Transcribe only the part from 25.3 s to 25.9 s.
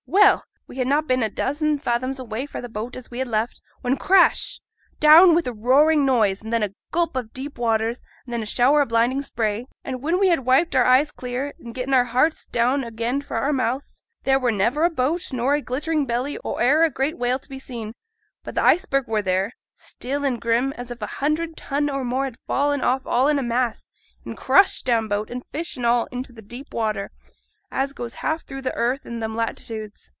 and fish, and